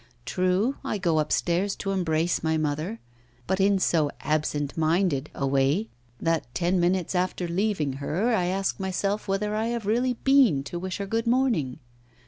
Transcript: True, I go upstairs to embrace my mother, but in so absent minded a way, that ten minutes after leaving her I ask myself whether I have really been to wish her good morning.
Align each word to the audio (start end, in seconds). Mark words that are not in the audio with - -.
True, 0.25 0.77
I 0.83 0.97
go 0.97 1.19
upstairs 1.19 1.75
to 1.75 1.91
embrace 1.91 2.41
my 2.41 2.57
mother, 2.57 2.99
but 3.45 3.59
in 3.59 3.77
so 3.77 4.09
absent 4.21 4.75
minded 4.75 5.29
a 5.35 5.45
way, 5.45 5.89
that 6.19 6.51
ten 6.55 6.79
minutes 6.79 7.13
after 7.13 7.47
leaving 7.47 7.93
her 8.01 8.33
I 8.33 8.45
ask 8.45 8.79
myself 8.79 9.27
whether 9.27 9.53
I 9.55 9.67
have 9.67 9.85
really 9.85 10.13
been 10.15 10.63
to 10.63 10.79
wish 10.79 10.97
her 10.97 11.05
good 11.05 11.27
morning. 11.27 11.77